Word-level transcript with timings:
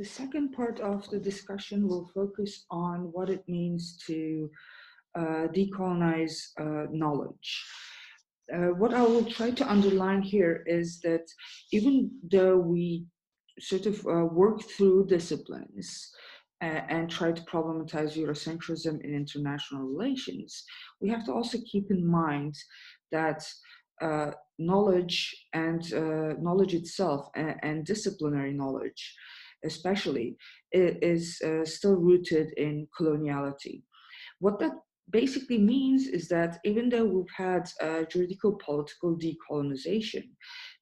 The 0.00 0.06
second 0.06 0.52
part 0.52 0.80
of 0.80 1.06
the 1.10 1.18
discussion 1.18 1.86
will 1.86 2.10
focus 2.14 2.64
on 2.70 3.12
what 3.12 3.28
it 3.28 3.44
means 3.46 3.98
to 4.06 4.50
uh, 5.14 5.46
decolonize 5.54 6.38
uh, 6.58 6.86
knowledge. 6.90 7.66
Uh, 8.50 8.72
what 8.80 8.94
I 8.94 9.02
will 9.02 9.26
try 9.26 9.50
to 9.50 9.70
underline 9.70 10.22
here 10.22 10.64
is 10.66 11.00
that 11.00 11.26
even 11.70 12.10
though 12.32 12.56
we 12.56 13.04
sort 13.58 13.84
of 13.84 14.06
uh, 14.06 14.24
work 14.24 14.62
through 14.62 15.08
disciplines 15.08 16.10
uh, 16.62 16.80
and 16.88 17.10
try 17.10 17.32
to 17.32 17.42
problematize 17.42 18.16
Eurocentrism 18.16 19.04
in 19.04 19.14
international 19.14 19.82
relations, 19.82 20.64
we 21.02 21.10
have 21.10 21.26
to 21.26 21.34
also 21.34 21.58
keep 21.70 21.90
in 21.90 22.06
mind 22.06 22.54
that 23.12 23.46
uh, 24.00 24.30
knowledge 24.58 25.46
and 25.52 25.92
uh, 25.92 26.32
knowledge 26.40 26.72
itself 26.72 27.28
and, 27.34 27.56
and, 27.62 27.84
disciplinary 27.84 28.54
knowledge 28.54 29.14
especially 29.64 30.36
is 30.72 31.40
uh, 31.44 31.64
still 31.64 31.96
rooted 31.96 32.52
in 32.56 32.86
coloniality 32.98 33.82
what 34.38 34.58
that 34.58 34.72
basically 35.10 35.58
means 35.58 36.06
is 36.06 36.28
that 36.28 36.58
even 36.64 36.88
though 36.88 37.04
we've 37.04 37.36
had 37.36 37.68
uh, 37.82 38.02
juridical 38.04 38.58
political 38.64 39.16
decolonization 39.16 40.24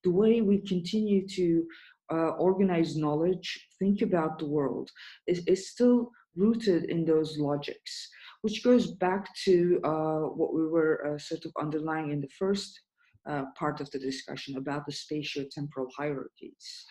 the 0.04 0.10
way 0.10 0.40
we 0.40 0.58
continue 0.66 1.26
to 1.26 1.64
uh, 2.12 2.30
organize 2.48 2.96
knowledge 2.96 3.66
think 3.78 4.02
about 4.02 4.38
the 4.38 4.46
world 4.46 4.90
is, 5.26 5.42
is 5.46 5.70
still 5.70 6.10
rooted 6.36 6.84
in 6.84 7.04
those 7.04 7.38
logics 7.38 8.08
which 8.42 8.62
goes 8.62 8.92
back 8.92 9.26
to 9.44 9.80
uh, 9.84 10.20
what 10.38 10.54
we 10.54 10.66
were 10.66 11.16
sort 11.18 11.44
of 11.44 11.52
underlying 11.58 12.12
in 12.12 12.20
the 12.20 12.34
first 12.38 12.80
uh, 13.28 13.44
part 13.58 13.80
of 13.80 13.90
the 13.90 13.98
discussion 13.98 14.56
about 14.56 14.86
the 14.86 14.92
spatio-temporal 14.92 15.88
hierarchies. 15.96 16.86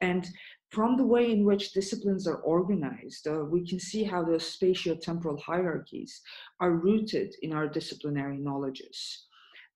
And 0.00 0.26
from 0.74 0.96
the 0.96 1.06
way 1.14 1.30
in 1.30 1.44
which 1.44 1.72
disciplines 1.72 2.26
are 2.26 2.42
organized, 2.56 3.28
uh, 3.28 3.44
we 3.54 3.66
can 3.68 3.78
see 3.78 4.02
how 4.02 4.24
those 4.24 4.56
spatio-temporal 4.56 5.38
hierarchies 5.40 6.20
are 6.60 6.72
rooted 6.72 7.34
in 7.42 7.52
our 7.52 7.68
disciplinary 7.68 8.38
knowledges. 8.38 9.26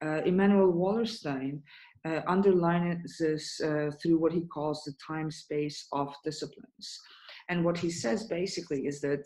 Uh, 0.04 0.20
Wallerstein 0.24 1.60
uh, 2.04 2.20
underlines 2.26 3.18
this 3.18 3.60
uh, 3.60 3.90
through 4.00 4.18
what 4.18 4.32
he 4.32 4.42
calls 4.42 4.82
the 4.84 4.94
time-space 5.04 5.86
of 5.92 6.14
disciplines. 6.24 7.00
And 7.48 7.64
what 7.64 7.78
he 7.78 7.90
says 7.90 8.24
basically 8.24 8.86
is 8.86 9.00
that 9.00 9.24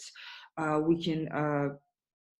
uh, 0.56 0.80
we 0.88 1.02
can 1.02 1.28
uh, 1.28 1.68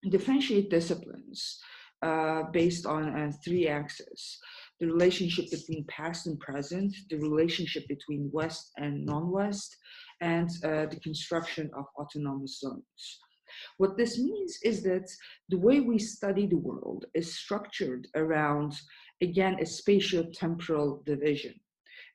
differentiate 0.08 0.70
disciplines 0.70 1.58
uh, 2.03 2.44
based 2.53 2.86
on 2.86 3.33
three 3.44 3.69
axes. 3.69 4.38
The 4.83 4.88
relationship 4.88 5.48
between 5.48 5.84
past 5.84 6.27
and 6.27 6.41
present, 6.41 6.92
the 7.08 7.19
relationship 7.19 7.86
between 7.86 8.28
West 8.33 8.72
and 8.78 9.06
non-West, 9.06 9.77
and 10.20 10.50
uh, 10.64 10.86
the 10.86 10.98
construction 11.00 11.70
of 11.77 11.84
autonomous 11.97 12.58
zones. 12.58 13.20
What 13.77 13.97
this 13.97 14.19
means 14.19 14.58
is 14.64 14.83
that 14.83 15.08
the 15.50 15.58
way 15.60 15.78
we 15.78 16.00
study 16.00 16.48
the 16.48 16.56
world 16.56 17.05
is 17.14 17.33
structured 17.33 18.08
around, 18.16 18.75
again, 19.20 19.55
a 19.60 19.64
spatio-temporal 19.64 21.05
division, 21.06 21.55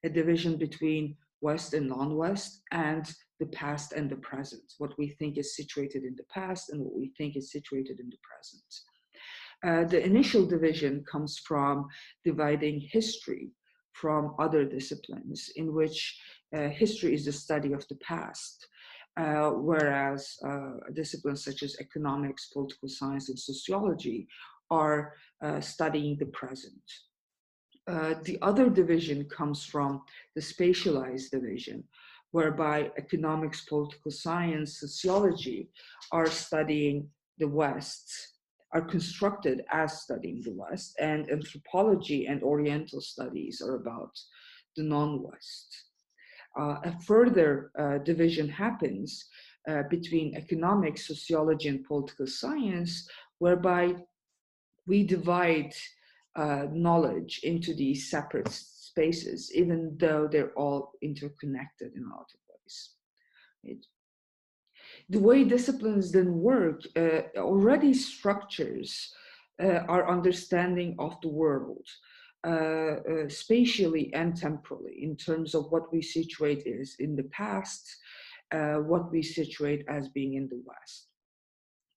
a 0.04 0.10
division 0.10 0.58
between 0.58 1.16
West 1.40 1.74
and 1.74 1.88
non-West, 1.88 2.64
and 2.72 3.10
the 3.40 3.46
past 3.46 3.94
and 3.94 4.10
the 4.10 4.18
present, 4.18 4.74
what 4.78 4.92
we 4.98 5.16
think 5.20 5.38
is 5.38 5.56
situated 5.56 6.04
in 6.04 6.18
the 6.18 6.26
past 6.26 6.72
and 6.72 6.82
what 6.82 6.98
we 6.98 7.14
think 7.18 7.38
is 7.38 7.50
situated 7.50 8.02
in 8.02 8.10
the 8.10 8.18
present. 8.30 8.66
Uh, 9.66 9.84
the 9.86 10.04
initial 10.04 10.46
division 10.46 11.04
comes 11.12 11.40
from 11.40 11.88
dividing 12.24 12.80
history 12.80 13.50
from 13.94 14.36
other 14.38 14.64
disciplines, 14.64 15.50
in 15.56 15.74
which 15.74 16.20
uh, 16.56 16.70
history 16.70 17.14
is 17.16 17.26
the 17.26 17.32
study 17.32 17.74
of 17.74 17.88
the 17.88 17.96
past, 17.96 18.68
uh, 19.18 19.50
whereas 19.50 20.38
uh, 20.46 20.74
disciplines 20.94 21.44
such 21.44 21.64
as 21.64 21.76
economics, 21.80 22.50
political 22.54 22.88
science, 22.88 23.30
and 23.30 23.40
sociology 23.40 24.28
are 24.70 25.14
uh, 25.44 25.60
studying 25.60 26.16
the 26.18 26.26
present. 26.28 26.84
the 28.24 28.38
other 28.42 28.70
division 28.70 29.26
comes 29.26 29.66
from 29.66 30.02
the 30.36 30.42
spatialized 30.42 31.32
division, 31.32 31.84
whereby 32.32 32.92
economics, 32.98 33.62
political 33.62 34.12
science, 34.12 34.80
sociology 34.80 35.70
are 36.12 36.28
studying 36.28 37.10
the 37.40 37.48
West 37.48 38.37
are 38.74 38.82
constructed 38.82 39.64
as 39.72 40.02
studying 40.02 40.42
the 40.42 40.54
West, 40.54 40.96
and 41.00 41.30
anthropology 41.30 42.28
and 42.28 42.44
Oriental 42.44 43.02
studies 43.02 43.62
are 43.62 43.76
about 43.76 44.12
the 44.76 44.84
non-West. 44.84 45.86
Uh, 46.60 46.80
a 46.84 47.00
further 47.06 47.72
uh, 47.80 47.98
division 48.00 48.50
happens 48.50 49.26
uh, 49.70 49.84
between 49.90 50.36
economics, 50.36 51.08
sociology, 51.08 51.70
and 51.70 51.86
political 51.86 52.28
science, 52.28 53.08
whereby 53.40 53.94
we 54.86 55.04
divide 55.04 55.74
uh, 56.36 56.66
knowledge 56.72 57.42
into 57.44 57.74
these 57.74 58.10
separate 58.10 58.50
spaces, 58.50 59.52
even 59.54 59.96
though 59.98 60.28
they're 60.28 60.54
all 60.54 60.92
interconnected 61.02 61.92
in 61.96 62.04
a 62.04 62.16
lot 62.16 62.30
of 62.34 62.40
ways. 62.50 62.92
The 65.10 65.20
way 65.20 65.44
disciplines 65.44 66.12
then 66.12 66.40
work 66.40 66.82
uh, 66.96 67.22
already 67.38 67.94
structures 67.94 69.14
uh, 69.62 69.80
our 69.88 70.10
understanding 70.10 70.96
of 71.00 71.20
the 71.22 71.30
world, 71.30 71.86
uh, 72.46 72.50
uh, 72.50 73.30
spatially 73.30 74.14
and 74.14 74.36
temporally, 74.36 75.00
in 75.02 75.16
terms 75.16 75.56
of 75.56 75.66
what 75.72 75.92
we 75.92 76.02
situate 76.02 76.66
as 76.68 76.96
in 77.00 77.16
the 77.16 77.24
past, 77.24 77.84
uh, 78.52 78.76
what 78.76 79.12
we 79.12 79.22
situate 79.22 79.84
as 79.90 80.10
being 80.10 80.36
in 80.36 80.48
the 80.48 80.62
West. 80.66 81.08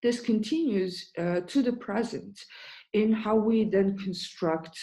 This 0.01 0.21
continues 0.21 1.11
uh, 1.17 1.41
to 1.41 1.61
the 1.61 1.73
present 1.73 2.39
in 2.93 3.11
how 3.11 3.35
we 3.35 3.65
then 3.65 3.97
construct 3.97 4.79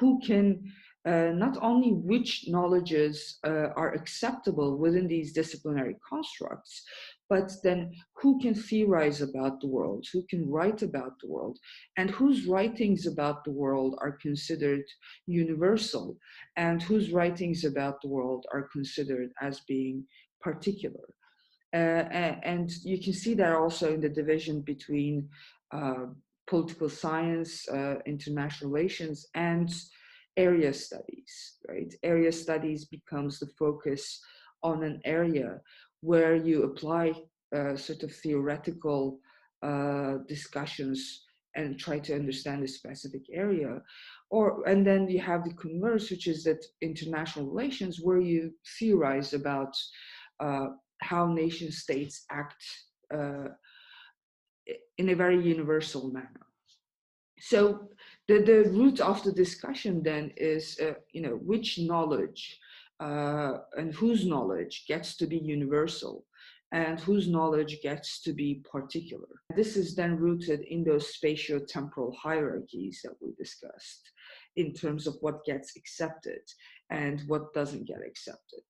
who 0.00 0.20
can 0.20 0.72
uh, 1.06 1.30
not 1.34 1.56
only 1.62 1.92
which 1.92 2.46
knowledges 2.48 3.38
uh, 3.46 3.68
are 3.76 3.94
acceptable 3.94 4.76
within 4.76 5.06
these 5.06 5.32
disciplinary 5.32 5.96
constructs, 6.08 6.82
but 7.28 7.50
then 7.62 7.92
who 8.14 8.38
can 8.40 8.54
theorize 8.54 9.20
about 9.20 9.60
the 9.60 9.66
world, 9.66 10.06
who 10.12 10.22
can 10.30 10.48
write 10.48 10.82
about 10.82 11.18
the 11.20 11.28
world, 11.28 11.58
and 11.96 12.10
whose 12.10 12.46
writings 12.46 13.06
about 13.06 13.44
the 13.44 13.50
world 13.50 13.96
are 14.00 14.12
considered 14.12 14.84
universal, 15.26 16.16
and 16.56 16.82
whose 16.82 17.12
writings 17.12 17.64
about 17.64 18.00
the 18.00 18.08
world 18.08 18.46
are 18.52 18.68
considered 18.72 19.30
as 19.40 19.60
being 19.60 20.04
particular. 20.40 21.08
Uh, 21.74 22.06
and 22.44 22.70
you 22.84 23.02
can 23.02 23.12
see 23.12 23.34
that 23.34 23.52
also 23.52 23.92
in 23.92 24.00
the 24.00 24.08
division 24.08 24.60
between 24.60 25.28
uh, 25.72 26.06
political 26.46 26.88
science, 26.88 27.68
uh, 27.68 27.96
international 28.06 28.70
relations, 28.70 29.26
and 29.34 29.74
area 30.36 30.72
studies, 30.72 31.56
right? 31.68 31.92
Area 32.02 32.30
studies 32.30 32.84
becomes 32.84 33.38
the 33.40 33.48
focus 33.58 34.20
on 34.62 34.82
an 34.82 35.00
area 35.04 35.60
where 36.00 36.36
you 36.36 36.64
apply 36.64 37.12
uh, 37.54 37.76
sort 37.76 38.02
of 38.02 38.14
theoretical 38.14 39.18
uh, 39.62 40.18
discussions 40.28 41.24
and 41.54 41.78
try 41.78 41.98
to 41.98 42.14
understand 42.14 42.62
a 42.62 42.68
specific 42.68 43.22
area. 43.32 43.80
Or, 44.30 44.68
and 44.68 44.86
then 44.86 45.08
you 45.08 45.20
have 45.20 45.44
the 45.44 45.54
converse, 45.54 46.10
which 46.10 46.26
is 46.26 46.44
that 46.44 46.64
international 46.82 47.46
relations, 47.46 48.00
where 48.02 48.20
you 48.20 48.52
theorize 48.78 49.32
about 49.32 49.74
uh, 50.40 50.66
how 51.00 51.26
nation 51.26 51.70
states 51.70 52.24
act 52.30 52.62
uh, 53.14 53.48
in 54.98 55.10
a 55.10 55.14
very 55.14 55.42
universal 55.42 56.10
manner. 56.10 56.46
So 57.38 57.88
the, 58.28 58.42
the 58.42 58.70
root 58.70 59.00
of 59.00 59.22
the 59.22 59.32
discussion 59.32 60.02
then 60.02 60.32
is, 60.36 60.78
uh, 60.80 60.94
you 61.12 61.22
know, 61.22 61.38
which 61.50 61.78
knowledge 61.78 62.58
uh, 63.00 63.58
and 63.76 63.92
whose 63.94 64.26
knowledge 64.26 64.84
gets 64.88 65.16
to 65.16 65.26
be 65.26 65.38
universal 65.38 66.24
and 66.72 66.98
whose 67.00 67.28
knowledge 67.28 67.78
gets 67.82 68.20
to 68.22 68.32
be 68.32 68.62
particular. 68.70 69.28
This 69.54 69.76
is 69.76 69.94
then 69.94 70.16
rooted 70.16 70.62
in 70.62 70.82
those 70.82 71.16
spatio-temporal 71.16 72.16
hierarchies 72.20 73.00
that 73.04 73.14
we 73.20 73.32
discussed 73.38 74.10
in 74.56 74.72
terms 74.72 75.06
of 75.06 75.16
what 75.20 75.44
gets 75.44 75.76
accepted 75.76 76.40
and 76.90 77.22
what 77.28 77.52
doesn't 77.54 77.86
get 77.86 78.00
accepted. 78.04 78.62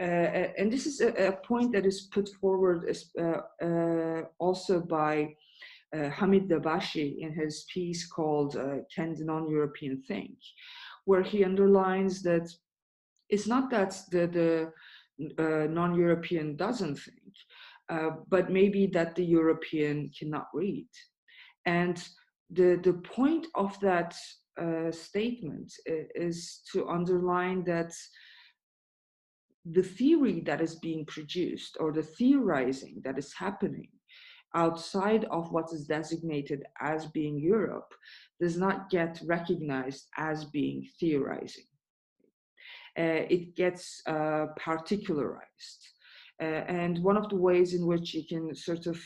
Uh, 0.00 0.48
and 0.58 0.72
this 0.72 0.86
is 0.86 1.00
a, 1.00 1.28
a, 1.28 1.32
point 1.32 1.72
that 1.72 1.84
is 1.84 2.08
put 2.12 2.28
forward 2.40 2.88
as, 2.88 3.10
uh, 3.20 3.40
uh, 3.62 4.22
also 4.38 4.80
by 4.80 5.34
uh, 5.94 6.08
Hamid 6.08 6.48
Dabashi 6.48 7.18
in 7.18 7.32
his 7.34 7.66
piece 7.72 8.06
called 8.06 8.56
uh, 8.56 8.76
Can 8.94 9.14
the 9.14 9.24
Non-European 9.24 10.02
Think, 10.08 10.36
where 11.04 11.22
he 11.22 11.44
underlines 11.44 12.22
that 12.22 12.48
it's 13.30 13.46
not 13.46 13.70
that 13.70 13.96
the, 14.10 14.26
the 14.26 14.72
uh, 15.38 15.66
non-European 15.70 16.56
doesn't 16.56 16.96
think, 16.96 17.34
uh, 17.88 18.10
but 18.28 18.50
maybe 18.50 18.86
that 18.86 19.14
the 19.14 19.24
European 19.24 20.10
cannot 20.18 20.48
read. 20.52 20.88
And 21.66 22.02
the, 22.50 22.80
the 22.82 22.94
point 22.94 23.46
of 23.54 23.78
that 23.80 24.16
uh, 24.60 24.90
statement 24.90 25.72
is 25.86 26.60
to 26.72 26.88
underline 26.88 27.64
that 27.64 27.92
the 29.64 29.82
theory 29.82 30.40
that 30.40 30.60
is 30.60 30.76
being 30.76 31.04
produced 31.06 31.76
or 31.80 31.92
the 31.92 32.02
theorizing 32.02 33.00
that 33.04 33.18
is 33.18 33.32
happening 33.34 33.88
outside 34.54 35.24
of 35.26 35.52
what 35.52 35.72
is 35.72 35.86
designated 35.86 36.64
as 36.80 37.06
being 37.06 37.38
Europe 37.38 37.94
does 38.40 38.56
not 38.56 38.90
get 38.90 39.20
recognized 39.24 40.08
as 40.16 40.44
being 40.46 40.86
theorizing. 40.98 41.64
Uh, 42.98 43.24
it 43.30 43.54
gets 43.56 44.02
uh, 44.06 44.46
particularized. 44.58 45.88
Uh, 46.42 46.64
and 46.68 47.02
one 47.02 47.16
of 47.16 47.28
the 47.28 47.36
ways 47.36 47.74
in 47.74 47.86
which 47.86 48.14
you 48.14 48.24
can 48.26 48.54
sort 48.54 48.86
of 48.86 48.98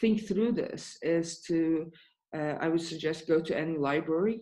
think 0.00 0.26
through 0.26 0.52
this 0.52 0.98
is 1.02 1.40
to, 1.42 1.90
I 2.34 2.68
would 2.68 2.82
suggest, 2.82 3.28
go 3.28 3.40
to 3.40 3.58
any 3.58 3.78
library 3.78 4.40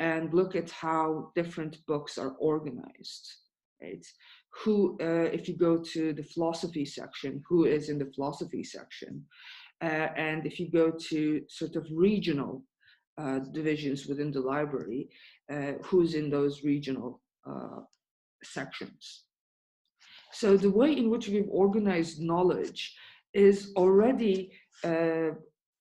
and 0.00 0.34
look 0.34 0.56
at 0.56 0.70
how 0.70 1.30
different 1.36 1.76
books 1.86 2.18
are 2.18 2.34
organized. 2.40 3.32
Right? 3.80 4.04
Who, 4.64 4.96
if 5.00 5.48
you 5.48 5.56
go 5.56 5.78
to 5.92 6.12
the 6.12 6.24
philosophy 6.24 6.84
section, 6.84 7.42
who 7.48 7.66
is 7.66 7.88
in 7.88 7.98
the 7.98 8.10
philosophy 8.14 8.64
section? 8.64 9.24
Uh, 9.82 10.08
and 10.16 10.46
if 10.46 10.58
you 10.58 10.70
go 10.70 10.90
to 10.90 11.42
sort 11.48 11.76
of 11.76 11.86
regional 11.92 12.64
uh, 13.18 13.40
divisions 13.52 14.06
within 14.06 14.32
the 14.32 14.40
library, 14.40 15.08
uh, 15.52 15.72
who's 15.82 16.14
in 16.14 16.30
those 16.30 16.64
regional 16.64 17.20
uh, 17.48 17.80
sections. 18.42 19.24
So 20.32 20.56
the 20.56 20.70
way 20.70 20.92
in 20.92 21.10
which 21.10 21.28
we've 21.28 21.48
organized 21.50 22.20
knowledge 22.20 22.94
is 23.32 23.72
already 23.76 24.52
uh, 24.82 25.30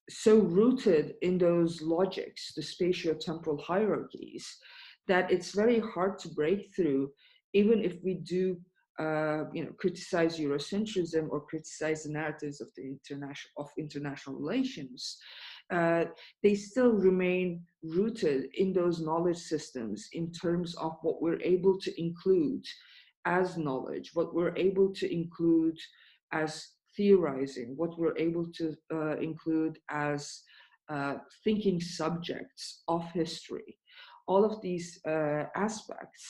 so 0.09 0.39
rooted 0.39 1.15
in 1.21 1.37
those 1.37 1.81
logics, 1.81 2.53
the 2.55 2.61
spatio-temporal 2.61 3.61
hierarchies, 3.61 4.45
that 5.07 5.31
it's 5.31 5.51
very 5.51 5.79
hard 5.79 6.19
to 6.19 6.29
break 6.29 6.69
through, 6.75 7.11
even 7.53 7.83
if 7.83 7.95
we 8.03 8.15
do 8.15 8.57
uh, 8.99 9.45
you 9.53 9.63
know, 9.63 9.71
criticize 9.79 10.37
Eurocentrism 10.37 11.27
or 11.31 11.41
criticize 11.41 12.03
the 12.03 12.11
narratives 12.11 12.61
of 12.61 12.67
the 12.75 12.83
international 12.83 13.51
of 13.57 13.69
international 13.77 14.35
relations, 14.35 15.17
uh, 15.73 16.05
they 16.43 16.53
still 16.53 16.91
remain 16.91 17.63
rooted 17.81 18.45
in 18.55 18.71
those 18.73 19.01
knowledge 19.01 19.37
systems 19.37 20.07
in 20.13 20.31
terms 20.31 20.75
of 20.75 20.97
what 21.01 21.21
we're 21.21 21.41
able 21.41 21.79
to 21.79 21.91
include 21.99 22.63
as 23.25 23.57
knowledge, 23.57 24.11
what 24.13 24.35
we're 24.35 24.55
able 24.55 24.93
to 24.93 25.11
include 25.11 25.77
as 26.31 26.67
theorizing, 26.95 27.73
what 27.75 27.97
we're 27.97 28.17
able 28.17 28.45
to 28.51 28.75
uh, 28.93 29.17
include 29.17 29.79
as 29.89 30.43
uh, 30.89 31.15
thinking 31.43 31.79
subjects 31.81 32.83
of 32.87 33.03
history. 33.11 33.77
All 34.27 34.45
of 34.45 34.61
these 34.61 34.99
uh, 35.07 35.45
aspects 35.55 36.23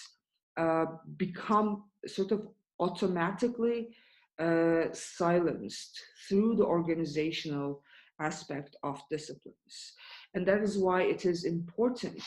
uh, 0.58 0.86
become 1.18 1.84
sort 2.08 2.32
of 2.32 2.48
automatically 2.80 3.90
uh, 4.40 4.86
silenced 4.94 6.00
through 6.28 6.56
the 6.56 6.66
organizational 6.66 7.84
aspect 8.24 8.76
of 8.84 9.02
disciplines. 9.10 9.74
And 10.34 10.46
that 10.48 10.62
is 10.62 10.78
why 10.78 11.04
it 11.04 11.26
is 11.26 11.44
important 11.44 12.20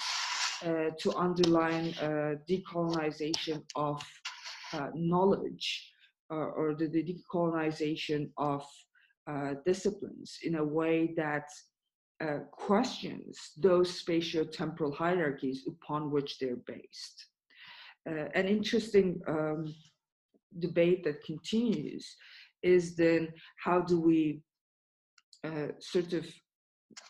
uh, 0.65 0.91
to 1.01 1.09
underline 1.17 1.93
decolonization 2.49 3.63
of 3.75 4.03
knowledge 4.95 5.93
uh, 6.31 6.35
or 6.35 6.75
the, 6.75 6.89
the, 6.89 7.05
decolonization 7.05 8.31
of 8.37 8.67
uh, 9.31 9.55
disciplines 9.65 10.39
in 10.43 10.57
a 10.57 10.65
way 10.65 11.15
that 11.17 11.49
uh, 12.21 12.39
questions 12.51 13.53
those 13.59 14.03
spatio-temporal 14.03 14.93
hierarchies 14.93 15.69
upon 15.69 16.11
which 16.11 16.39
they're 16.39 16.63
based. 16.67 17.27
Uh, 18.09 18.29
an 18.35 18.47
interesting 18.47 19.21
um, 19.29 19.73
debate 20.59 21.05
that 21.05 21.23
continues 21.25 22.17
is 22.63 22.97
then 22.97 23.29
how 23.63 23.81
do 23.81 24.01
we 24.01 24.41
uh, 25.47 25.69
sort 25.79 26.13
of 26.13 26.27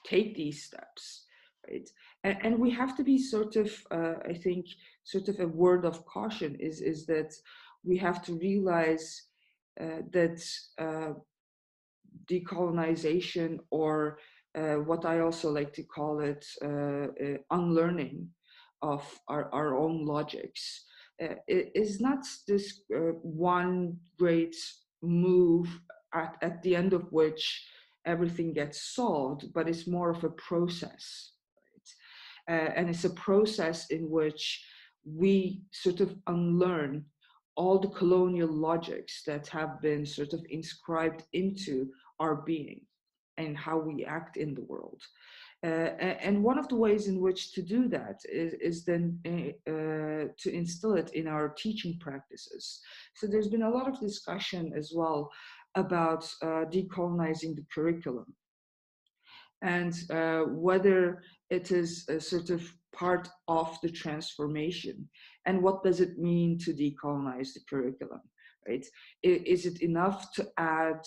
take 0.05 0.35
these 0.37 0.65
steps, 0.65 1.25
right? 1.69 1.89
And, 2.25 2.39
and 2.45 2.59
we 2.59 2.71
have 2.71 2.97
to 2.97 3.05
be 3.05 3.19
sort 3.19 3.57
of, 3.57 3.71
uh, 3.91 4.15
I 4.29 4.35
think, 4.35 4.67
sort 5.05 5.29
of 5.29 5.41
a 5.41 5.49
word 5.49 5.85
of 5.85 6.05
caution 6.07 6.57
is, 6.61 6.81
is 6.81 7.07
that 7.07 7.33
we 7.85 7.97
have 7.99 8.23
to 8.25 8.39
realize 8.39 9.23
uh, 9.81 10.01
that 10.13 10.43
uh, 10.79 11.13
decolonization 12.31 13.59
or 13.71 14.19
uh, 14.57 14.77
what 14.77 15.05
I 15.05 15.21
also 15.21 15.51
like 15.51 15.73
to 15.75 15.83
call 15.83 16.21
it 16.21 16.45
uh, 16.65 16.67
uh, 16.69 17.37
unlearning 17.51 18.29
of 18.83 19.03
our, 19.29 19.53
our 19.53 19.77
own 19.77 20.07
logics 20.07 20.85
is 21.49 21.99
not 21.99 22.25
this 22.47 22.83
one 23.23 23.97
great 24.19 24.55
move 25.03 25.81
at, 26.15 26.37
at 26.43 26.63
the 26.63 26.77
end 26.77 26.93
of 26.93 27.11
which 27.11 27.67
everything 28.07 28.53
gets 28.53 28.95
solved, 28.95 29.53
but 29.53 29.69
it's 29.69 29.87
more 29.87 30.11
of 30.11 30.25
a 30.25 30.31
process. 30.31 31.33
Right? 32.49 32.73
and 32.77 32.89
it's 32.89 33.05
a 33.05 33.11
process 33.11 33.89
in 33.91 34.09
which 34.09 34.65
we 35.05 35.63
sort 35.73 36.01
of 36.01 36.17
unlearn 36.27 37.05
all 37.57 37.79
the 37.79 37.89
colonial 37.89 38.49
logics 38.49 39.23
that 39.25 39.49
have 39.49 39.81
been 39.81 40.05
sort 40.05 40.33
of 40.33 40.45
inscribed 40.51 41.23
into 41.33 41.89
our 42.21 42.37
being 42.37 42.81
and 43.39 43.57
how 43.57 43.79
we 43.79 44.05
act 44.05 44.37
in 44.37 44.55
the 44.55 44.63
world. 44.63 45.03
Uh, 45.65 45.97
and 46.21 46.43
one 46.43 46.59
of 46.59 46.69
the 46.69 46.77
ways 46.77 47.09
in 47.09 47.19
which 47.19 47.53
to 47.53 47.63
do 47.63 47.89
that 47.89 48.21
is, 48.29 48.53
is 48.55 48.85
then 48.85 49.19
uh, 49.27 49.71
uh, 49.71 50.25
to 50.39 50.53
instill 50.53 50.95
it 50.95 51.11
in 51.15 51.27
our 51.27 51.49
teaching 51.49 51.99
practices. 51.99 52.81
So 53.15 53.27
there's 53.27 53.49
been 53.49 53.63
a 53.63 53.71
lot 53.71 53.89
of 53.89 53.99
discussion 53.99 54.73
as 54.77 54.93
well 54.95 55.31
about 55.77 56.25
uh, 56.43 56.65
decolonizing 56.71 57.55
the 57.55 57.65
curriculum. 57.73 58.27
And 59.63 59.95
uh, 60.11 60.43
whether 60.51 61.23
it 61.51 61.71
is 61.71 62.07
a 62.09 62.21
sort 62.21 62.51
of 62.51 62.63
part 62.95 63.29
of 63.49 63.79
the 63.83 63.91
transformation 63.91 65.09
and 65.47 65.63
what 65.63 65.83
does 65.83 66.01
it 66.01 66.19
mean 66.19 66.59
to 66.59 66.73
decolonize 66.73 67.53
the 67.55 67.61
curriculum 67.69 68.21
right? 68.69 68.85
Is 69.23 69.67
it 69.67 69.83
enough 69.83 70.33
to 70.35 70.47
add 70.59 71.01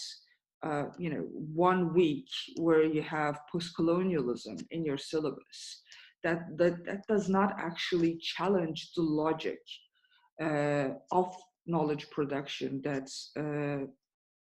uh, 0.61 0.85
you 0.97 1.09
know 1.09 1.25
one 1.55 1.93
week 1.93 2.27
where 2.57 2.83
you 2.83 3.01
have 3.01 3.39
post-colonialism 3.51 4.57
in 4.71 4.85
your 4.85 4.97
syllabus? 4.97 5.81
That 6.23 6.57
that, 6.57 6.85
that 6.85 7.01
does 7.07 7.29
not 7.29 7.53
actually 7.57 8.17
challenge 8.17 8.91
the 8.95 9.03
logic 9.03 9.59
uh, 10.41 10.89
of 11.11 11.35
knowledge 11.65 12.09
production 12.09 12.81
that's 12.83 13.31
uh, 13.37 13.85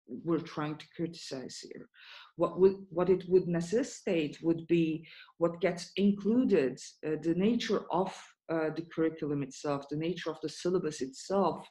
we're 0.08 0.38
trying 0.38 0.76
to 0.76 0.86
criticize 0.96 1.58
here. 1.62 1.88
What 2.36 2.58
would 2.60 2.76
what 2.90 3.10
it 3.10 3.24
would 3.28 3.48
necessitate 3.48 4.38
would 4.42 4.66
be 4.66 5.06
what 5.38 5.60
gets 5.60 5.92
included, 5.96 6.78
uh, 7.06 7.16
the 7.22 7.34
nature 7.34 7.82
of 7.90 8.08
uh, 8.50 8.70
the 8.76 8.86
curriculum 8.94 9.42
itself, 9.42 9.88
the 9.90 9.96
nature 9.96 10.30
of 10.30 10.40
the 10.42 10.48
syllabus 10.48 11.00
itself 11.00 11.66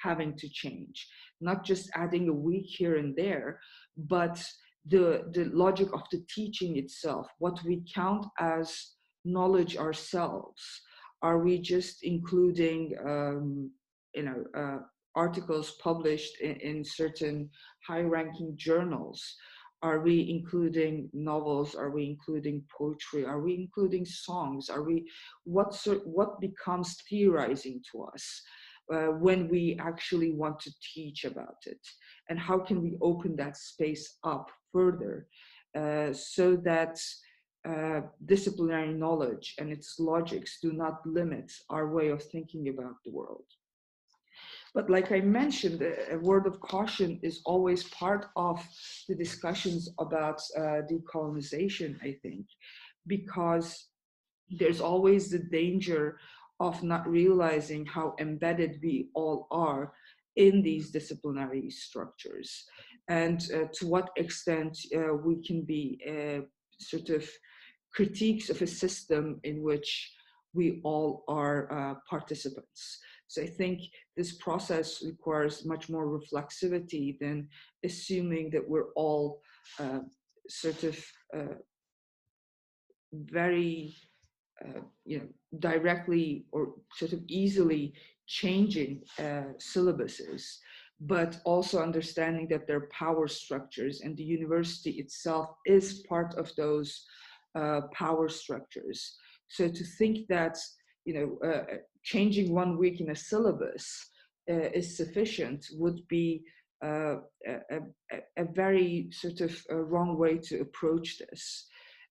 having 0.00 0.36
to 0.36 0.48
change, 0.48 1.08
not 1.40 1.64
just 1.64 1.90
adding 1.94 2.28
a 2.28 2.32
week 2.32 2.66
here 2.66 2.96
and 2.96 3.16
there, 3.16 3.60
but 3.96 4.42
the 4.86 5.24
the 5.32 5.44
logic 5.52 5.88
of 5.92 6.02
the 6.10 6.24
teaching 6.34 6.76
itself, 6.76 7.26
what 7.38 7.62
we 7.64 7.82
count 7.94 8.26
as 8.38 8.92
knowledge 9.24 9.76
ourselves. 9.76 10.62
Are 11.22 11.38
we 11.38 11.58
just 11.58 12.04
including 12.04 12.96
um, 13.04 13.70
you 14.14 14.22
know 14.22 14.44
uh, 14.56 14.78
articles 15.24 15.68
published 15.88 16.34
in, 16.40 16.54
in 16.70 16.84
certain 16.84 17.36
high-ranking 17.88 18.50
journals? 18.56 19.20
Are 19.88 20.00
we 20.00 20.16
including 20.36 20.94
novels? 21.12 21.74
Are 21.82 21.92
we 21.96 22.02
including 22.12 22.56
poetry? 22.76 23.22
Are 23.32 23.40
we 23.46 23.52
including 23.64 24.04
songs? 24.04 24.62
Are 24.74 24.84
we 24.90 24.96
what 25.56 25.72
what 26.18 26.40
becomes 26.40 26.88
theorizing 27.08 27.76
to 27.90 27.96
us 28.14 28.24
uh, 28.94 29.10
when 29.24 29.40
we 29.54 29.62
actually 29.90 30.32
want 30.42 30.56
to 30.64 30.70
teach 30.92 31.20
about 31.32 31.60
it? 31.72 31.82
And 32.28 32.38
how 32.48 32.58
can 32.68 32.78
we 32.82 32.92
open 33.10 33.32
that 33.36 33.56
space 33.72 34.04
up 34.34 34.46
further 34.72 35.14
uh, 35.80 36.10
so 36.12 36.44
that 36.70 36.94
uh, 37.70 38.00
disciplinary 38.34 38.94
knowledge 39.02 39.46
and 39.58 39.68
its 39.76 39.88
logics 40.12 40.52
do 40.64 40.70
not 40.82 40.96
limit 41.20 41.48
our 41.74 41.86
way 41.96 42.08
of 42.14 42.20
thinking 42.22 42.64
about 42.68 42.96
the 43.04 43.12
world? 43.20 43.48
But 44.78 44.88
like 44.88 45.10
I 45.10 45.18
mentioned, 45.18 45.82
a 45.82 46.18
word 46.20 46.46
of 46.46 46.60
caution 46.60 47.18
is 47.24 47.40
always 47.44 47.82
part 47.88 48.26
of 48.36 48.64
the 49.08 49.16
discussions 49.16 49.88
about 49.98 50.40
uh, 50.56 50.82
decolonization, 50.88 51.96
I 52.00 52.16
think, 52.22 52.46
because 53.08 53.88
there's 54.48 54.80
always 54.80 55.30
the 55.30 55.40
danger 55.40 56.20
of 56.60 56.84
not 56.84 57.08
realizing 57.08 57.86
how 57.86 58.14
embedded 58.20 58.78
we 58.80 59.08
all 59.16 59.48
are 59.50 59.94
in 60.36 60.62
these 60.62 60.92
disciplinary 60.92 61.70
structures 61.70 62.64
and 63.08 63.50
uh, 63.52 63.64
to 63.72 63.88
what 63.88 64.10
extent 64.16 64.78
uh, 64.94 65.12
we 65.12 65.42
can 65.42 65.62
be 65.62 65.98
uh, 66.08 66.42
sort 66.78 67.08
of 67.08 67.28
critiques 67.92 68.48
of 68.48 68.62
a 68.62 68.66
system 68.68 69.40
in 69.42 69.60
which 69.60 70.12
we 70.54 70.80
all 70.84 71.24
are 71.26 71.72
uh, 71.72 71.94
participants. 72.08 73.00
So 73.28 73.42
I 73.42 73.46
think 73.46 73.82
this 74.16 74.32
process 74.32 75.02
requires 75.04 75.64
much 75.64 75.88
more 75.88 76.06
reflexivity 76.06 77.18
than 77.18 77.48
assuming 77.84 78.50
that 78.50 78.68
we're 78.68 78.92
all 78.96 79.40
uh, 79.78 80.00
sort 80.48 80.82
of 80.84 80.98
uh, 81.36 81.54
very, 83.12 83.94
uh, 84.64 84.80
you 85.04 85.18
know, 85.18 85.28
directly 85.58 86.46
or 86.52 86.74
sort 86.94 87.12
of 87.12 87.20
easily 87.28 87.92
changing 88.26 89.02
uh, 89.18 89.52
syllabuses, 89.58 90.56
but 91.00 91.40
also 91.44 91.82
understanding 91.82 92.48
that 92.48 92.66
there 92.66 92.78
are 92.78 92.88
power 92.92 93.28
structures 93.28 94.00
and 94.00 94.16
the 94.16 94.24
university 94.24 94.92
itself 94.92 95.50
is 95.66 96.02
part 96.08 96.34
of 96.34 96.50
those 96.56 97.04
uh, 97.54 97.82
power 97.92 98.28
structures. 98.28 99.16
So 99.48 99.68
to 99.68 99.84
think 99.98 100.28
that 100.28 100.58
you 101.04 101.14
know 101.14 101.48
uh, 101.48 101.64
changing 102.08 102.54
one 102.54 102.78
week 102.78 103.00
in 103.00 103.10
a 103.10 103.16
syllabus 103.16 103.84
uh, 104.50 104.70
is 104.80 104.96
sufficient 104.96 105.66
would 105.74 106.00
be 106.08 106.42
uh, 106.82 107.16
a, 107.46 107.54
a, 107.76 108.18
a, 108.38 108.44
very 108.54 109.08
sort 109.10 109.40
of 109.40 109.52
wrong 109.70 110.16
way 110.16 110.38
to 110.38 110.60
approach 110.60 111.18
this. 111.18 111.66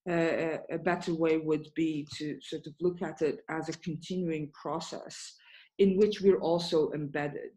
Uh, 0.08 0.58
a 0.70 0.78
better 0.78 1.14
way 1.14 1.38
would 1.38 1.66
be 1.74 2.06
to 2.16 2.38
sort 2.40 2.64
of 2.66 2.74
look 2.80 3.02
at 3.02 3.22
it 3.22 3.40
as 3.50 3.68
a 3.68 3.78
continuing 3.88 4.50
process 4.62 5.34
in 5.78 5.96
which 5.96 6.20
we're 6.20 6.44
also 6.50 6.92
embedded 6.92 7.56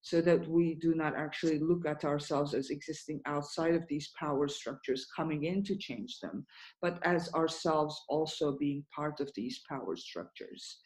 so 0.00 0.20
that 0.20 0.48
we 0.48 0.74
do 0.74 0.94
not 0.94 1.14
actually 1.14 1.58
look 1.58 1.86
at 1.86 2.04
ourselves 2.04 2.54
as 2.54 2.70
existing 2.70 3.20
outside 3.26 3.74
of 3.74 3.86
these 3.88 4.10
power 4.18 4.48
structures 4.48 5.06
coming 5.14 5.44
in 5.44 5.62
to 5.62 5.76
change 5.76 6.18
them, 6.20 6.44
but 6.80 6.98
as 7.04 7.32
ourselves 7.34 8.02
also 8.08 8.56
being 8.58 8.84
part 8.96 9.20
of 9.20 9.30
these 9.36 9.60
power 9.68 9.94
structures. 9.96 10.80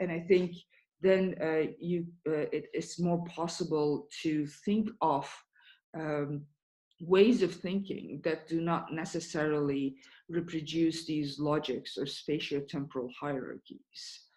And 0.00 0.10
I 0.10 0.20
think 0.20 0.56
then 1.02 1.34
uh, 1.40 1.70
you, 1.78 2.06
uh, 2.28 2.48
it 2.52 2.66
is 2.74 2.98
more 2.98 3.24
possible 3.24 4.08
to 4.22 4.46
think 4.46 4.90
of 5.00 5.30
um, 5.96 6.42
ways 7.00 7.42
of 7.42 7.54
thinking 7.54 8.20
that 8.24 8.48
do 8.48 8.60
not 8.60 8.92
necessarily 8.92 9.96
reproduce 10.28 11.06
these 11.06 11.38
logics 11.38 11.96
or 11.96 12.04
spatiotemporal 12.04 13.10
hierarchies. 13.18 14.29